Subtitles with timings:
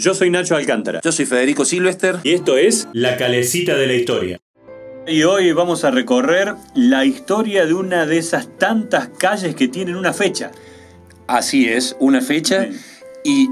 [0.00, 1.02] Yo soy Nacho Alcántara.
[1.04, 2.16] Yo soy Federico Silvester.
[2.22, 4.40] Y esto es La Calecita de la Historia.
[5.06, 9.96] Y hoy vamos a recorrer la historia de una de esas tantas calles que tienen
[9.96, 10.52] una fecha.
[11.26, 12.66] Así es, una fecha
[13.24, 13.48] y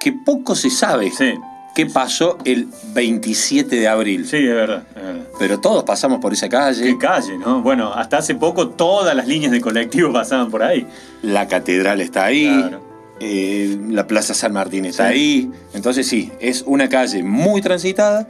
[0.00, 1.32] que poco se sabe Sí.
[1.74, 4.26] qué pasó el 27 de abril.
[4.26, 5.26] Sí, es verdad, es verdad.
[5.38, 6.82] Pero todos pasamos por esa calle.
[6.84, 7.62] Qué calle, ¿no?
[7.62, 10.86] Bueno, hasta hace poco todas las líneas de colectivo pasaban por ahí.
[11.22, 12.46] La catedral está ahí.
[12.68, 12.89] Claro.
[13.20, 15.12] Eh, la Plaza San Martín está Sí.
[15.14, 15.50] ahí.
[15.74, 18.26] Entonces sí, es una calle muy transitada.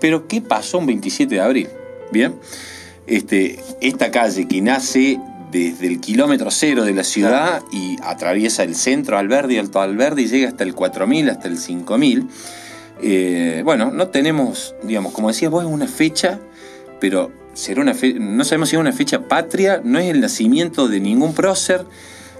[0.00, 1.68] Pero ¿qué pasó un 27 de abril?
[2.12, 2.34] Bien.
[3.06, 5.18] Este, esta calle que nace
[5.50, 10.26] desde el kilómetro cero de la ciudad y atraviesa el centro Alberdi, Alto Alberdi, y
[10.28, 12.26] llega hasta el 4000, hasta el 5000.
[13.02, 16.38] Eh, bueno, no tenemos, digamos, como decías vos, es una fecha,
[17.00, 20.88] pero será una fe- no sabemos si es una fecha patria, no es el nacimiento
[20.88, 21.84] de ningún prócer,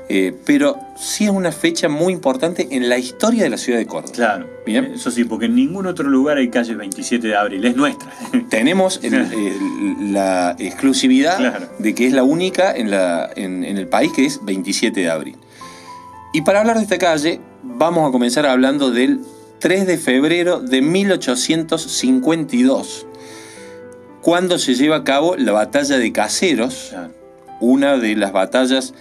[0.08, 3.86] eh, pero sí es una fecha muy importante en la historia de la ciudad de
[3.86, 4.12] Córdoba.
[4.14, 4.46] Claro.
[4.66, 4.92] Bien.
[4.94, 7.64] Eso sí, porque en ningún otro lugar hay calle 27 de abril.
[7.64, 8.12] Es nuestra.
[8.50, 11.68] Tenemos el- el- la exclusividad Claro.
[11.78, 15.08] de que es la única en, la- en- en el país que es 27 de
[15.10, 15.36] abril.
[16.34, 19.20] Y para hablar de esta calle, vamos a comenzar hablando del
[19.60, 23.06] 3 de febrero de 1852,
[24.22, 26.92] cuando se lleva a cabo la batalla de Caseros,
[27.60, 28.94] una de las batallas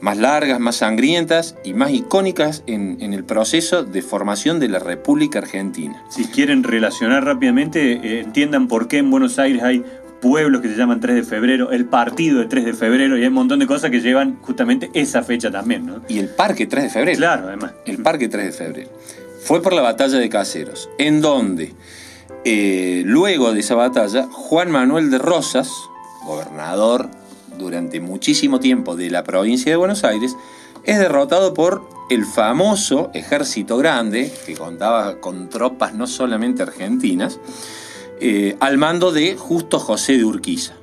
[0.00, 4.78] más largas, más sangrientas y más icónicas en, en el proceso de formación de la
[4.78, 6.02] República Argentina.
[6.10, 9.84] Si quieren relacionar rápidamente, eh, entiendan por qué en Buenos Aires hay
[10.20, 13.28] pueblos que se llaman 3 de febrero, el partido de 3 de febrero, y hay
[13.28, 16.02] un montón de cosas que llevan justamente esa fecha también, ¿no?
[16.08, 17.18] Y el Parque 3 de febrero.
[17.18, 17.72] Claro, además.
[17.84, 18.90] El Parque 3 de febrero.
[19.42, 21.72] Fue por la batalla de Caseros, en donde,
[22.44, 25.70] eh, luego de esa batalla, Juan Manuel de Rosas,
[26.24, 27.08] gobernador
[27.58, 30.36] durante muchísimo tiempo de la provincia de Buenos Aires,
[30.84, 37.38] es derrotado por el famoso Ejército Grande, que contaba con tropas no solamente argentinas,
[38.20, 40.74] eh, al mando de Justo José de Urquiza.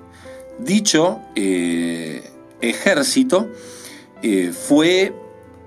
[0.59, 2.23] Dicho eh,
[2.61, 3.49] ejército
[4.21, 5.13] eh, fue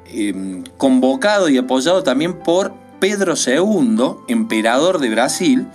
[0.07, 5.67] eh, convocado y apoyado también por Pedro II, emperador de Brasil,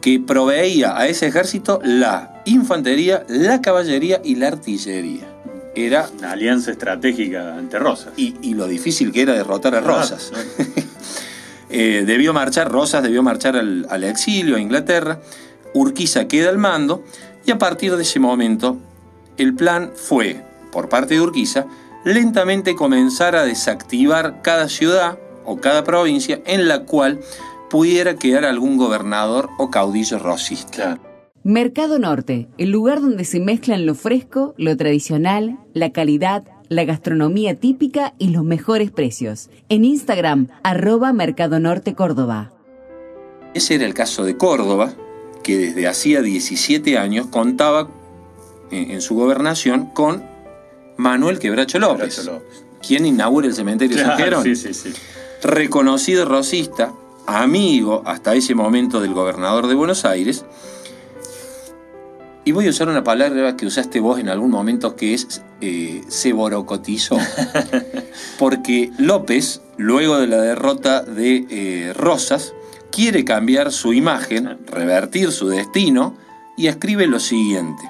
[0.00, 5.26] que proveía a ese ejército la infantería, la caballería y la artillería.
[5.74, 8.14] Era, Una alianza estratégica ante Rosas.
[8.16, 10.32] y, y lo difícil que era derrotar a Rosas.
[10.34, 10.40] Ah,
[11.68, 15.18] Eh, debió marchar, Rosas debió marchar al, al exilio a Inglaterra,
[15.74, 17.02] Urquiza queda al mando
[17.44, 18.76] y a partir de ese momento
[19.36, 20.40] el plan fue,
[20.70, 21.66] por parte de Urquiza,
[22.04, 27.18] lentamente comenzar a desactivar cada ciudad o cada provincia en la cual
[27.68, 30.70] pudiera quedar algún gobernador o caudillo rosista.
[30.70, 31.00] Claro.
[31.46, 37.54] Mercado Norte, el lugar donde se mezclan lo fresco, lo tradicional, la calidad, la gastronomía
[37.54, 39.48] típica y los mejores precios.
[39.68, 42.50] En Instagram, arroba Mercado Norte Córdoba.
[43.54, 44.94] Ese era el caso de Córdoba,
[45.44, 47.90] que desde hacía 17 años contaba
[48.72, 50.24] en, en su gobernación con
[50.96, 52.64] Manuel Quebracho López, Quebracho López.
[52.84, 54.92] quien inaugura el cementerio San sí, sí, sí.
[55.44, 56.92] reconocido rosista,
[57.24, 60.44] amigo hasta ese momento del gobernador de Buenos Aires.
[62.46, 66.04] Y voy a usar una palabra que usaste vos en algún momento que es eh,
[66.06, 67.18] se borocotizó.
[68.38, 72.54] Porque López, luego de la derrota de eh, Rosas,
[72.92, 76.16] quiere cambiar su imagen, revertir su destino
[76.56, 77.82] y escribe lo siguiente.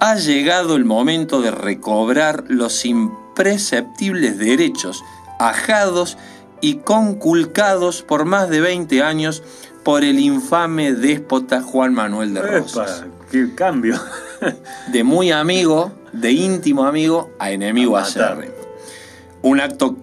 [0.00, 5.04] Ha llegado el momento de recobrar los impresceptibles derechos
[5.38, 6.18] ajados
[6.60, 9.44] y conculcados por más de 20 años
[9.82, 13.00] por el infame déspota Juan Manuel de Rosas.
[13.00, 14.00] Epa, qué cambio.
[14.92, 18.52] De muy amigo, de íntimo amigo, a enemigo A acérrimo.
[19.42, 19.96] Un acto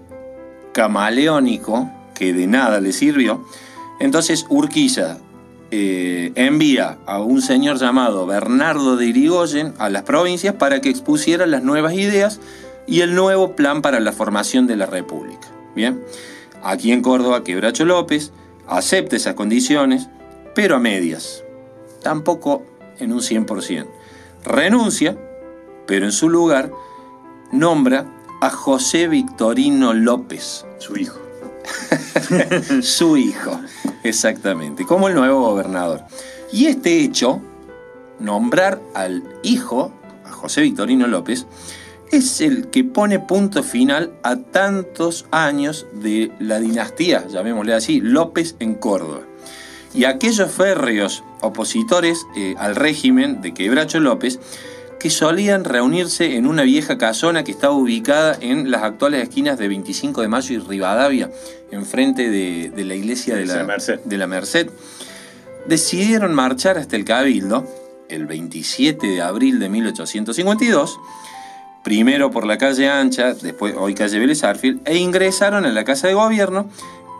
[0.72, 3.46] camaleónico que de nada le sirvió.
[4.00, 5.18] Entonces Urquiza
[5.72, 11.46] eh, envía a un señor llamado Bernardo de Irigoyen a las provincias para que expusiera
[11.46, 12.40] las nuevas ideas
[12.88, 15.48] y el nuevo plan para la formación de la República.
[15.76, 16.02] Bien,
[16.64, 18.32] aquí en Córdoba, Quebracho López
[18.70, 20.08] acepta esas condiciones,
[20.56, 21.44] pero a medias,
[22.02, 22.64] tampoco
[23.00, 23.88] en un 100%.
[24.46, 25.18] Renuncia,
[25.86, 26.72] pero en su lugar
[27.52, 28.06] nombra
[28.42, 31.20] a José Victorino López, Su hijo.
[32.82, 33.60] su hijo,
[34.04, 36.04] exactamente, como el nuevo gobernador.
[36.52, 37.42] Y este hecho,
[38.20, 39.92] nombrar al hijo,
[40.26, 41.46] a José Victorino López,
[42.12, 48.56] es el que pone punto final a tantos años de la dinastía, llamémosle así, López
[48.60, 49.22] en Córdoba.
[49.94, 54.40] Y aquellos férreos opositores eh, al régimen de Quebracho López
[55.00, 59.70] que solían reunirse en una vieja casona que estaba ubicada en las actuales esquinas de
[59.70, 61.32] 25 de Mayo y Rivadavia,
[61.72, 64.00] enfrente de, de la iglesia de la, Merced.
[64.04, 64.70] de la Merced.
[65.68, 67.66] Decidieron marchar hasta el Cabildo
[68.10, 71.00] el 27 de abril de 1852,
[71.84, 76.08] primero por la calle Ancha, después hoy calle Vélez Arfield, e ingresaron en la Casa
[76.08, 76.70] de Gobierno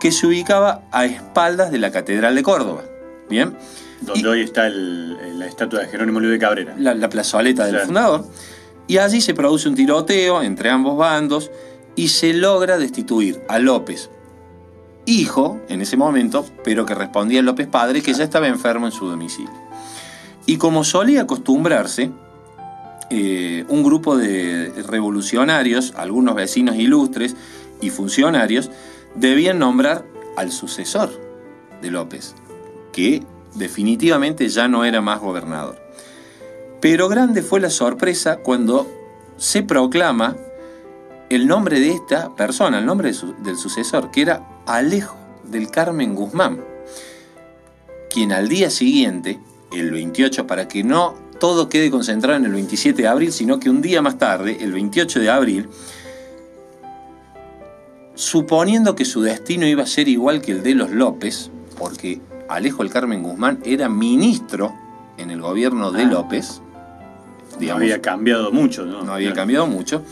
[0.00, 2.82] que se ubicaba a espaldas de la Catedral de Córdoba.
[3.28, 3.56] Bien,
[4.02, 6.74] Donde Y- hoy está el- la estatua de Jerónimo Luis de Cabrera.
[6.78, 7.86] la, la plazoleta del Claro.
[7.86, 8.24] fundador,
[8.86, 11.50] y allí se produce un tiroteo entre ambos bandos
[11.96, 14.08] y se logra destituir a López,
[15.04, 18.92] hijo en ese momento, pero que respondía a López padre, que ya estaba enfermo en
[18.92, 19.50] su domicilio.
[20.46, 22.10] Y como solía acostumbrarse,
[23.10, 27.34] eh, un grupo de revolucionarios, algunos vecinos ilustres
[27.80, 28.70] y funcionarios,
[29.14, 30.04] debían nombrar
[30.36, 31.10] al sucesor
[31.82, 32.34] de López,
[32.92, 33.22] que
[33.54, 35.80] definitivamente ya no era más gobernador.
[36.80, 38.86] Pero grande fue la sorpresa cuando
[39.36, 40.36] se proclama
[41.30, 46.64] el nombre de esta persona, el nombre del sucesor, que era Alejo del Carmen Guzmán,
[48.08, 49.40] quien al día siguiente,
[49.72, 53.68] el 28, para que no todo quede concentrado en el 27 de abril, sino que
[53.70, 55.68] un día más tarde, el 28 de abril,
[58.14, 62.82] suponiendo que su destino iba a ser igual que el de los López, porque Alejo
[62.82, 64.74] del Carmen Guzmán era ministro
[65.16, 66.06] en el gobierno de Ah.
[66.06, 66.60] López,
[67.60, 69.02] No había cambiado mucho, ¿no?
[69.02, 69.40] no había Claro.
[69.42, 70.02] cambiado mucho.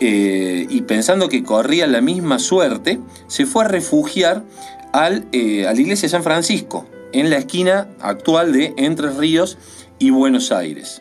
[0.00, 4.42] Eh, y pensando que corría la misma suerte, se fue a refugiar
[4.92, 6.86] al, eh, a la iglesia de San Francisco,
[7.16, 9.56] en la esquina actual de Entre Ríos
[9.98, 11.00] y Buenos Aires.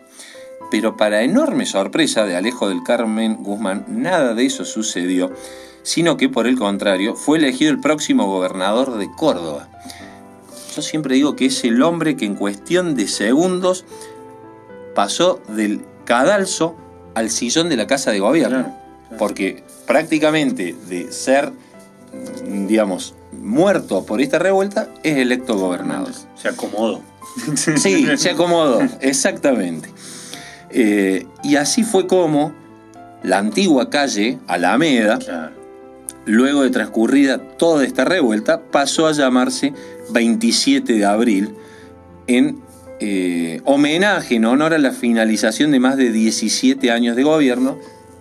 [0.72, 5.34] Pero para enorme sorpresa de Alejo del Carmen Guzmán, nada de eso sucedió,
[5.84, 9.68] sino que por el contrario fue elegido el próximo gobernador de Córdoba.
[10.74, 13.84] Yo siempre digo que es el hombre que en cuestión de segundos
[14.96, 16.78] pasó del cadalso
[17.14, 18.64] al sillón de la casa de gobierno.
[18.64, 18.76] Claro,
[19.10, 19.18] claro.
[19.18, 21.52] Porque prácticamente de ser,
[22.46, 23.16] digamos,
[23.46, 26.12] muerto por esta revuelta, es electo gobernador.
[26.36, 27.02] Se acomodó.
[27.56, 29.90] Sí, se acomodó, exactamente.
[30.70, 32.54] Eh, y así fue como
[33.24, 35.52] la antigua calle Alameda, Claro.
[36.26, 39.74] luego de transcurrida toda esta revuelta, pasó a llamarse
[40.12, 41.56] 27 de abril
[42.28, 42.62] en
[43.02, 47.78] eh, homenaje, en honor a la finalización de más de 17 años de gobierno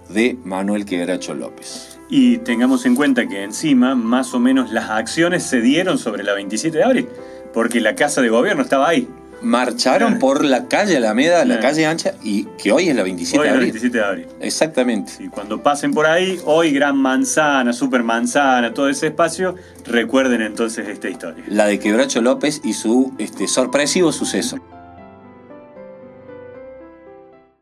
[0.08, 1.93] de Manuel Quebracho López.
[2.08, 6.34] Y tengamos en cuenta que encima, más o menos, las acciones se dieron sobre la
[6.34, 7.08] 27 de abril,
[7.52, 9.08] porque la casa de gobierno estaba ahí.
[9.42, 10.20] Marcharon Claro.
[10.20, 13.48] por la calle Alameda, la calle ancha, y que hoy es la 27 Hoy de
[13.48, 13.72] es la abril.
[13.72, 14.26] 27 de abril.
[14.40, 15.12] Exactamente.
[15.20, 19.54] Y cuando pasen por ahí, hoy Gran Manzana, Super Manzana, todo ese espacio,
[19.84, 21.44] recuerden entonces esta historia.
[21.48, 24.58] La de Quebracho López y su este, sorpresivo suceso.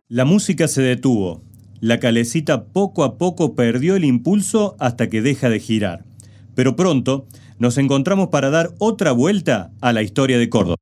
[0.08, 1.42] La música se detuvo.
[1.82, 6.04] La calecita poco a poco perdió el impulso hasta que deja de girar.
[6.54, 7.26] Pero pronto
[7.58, 10.76] nos encontramos para dar otra vuelta a la historia de Córdoba.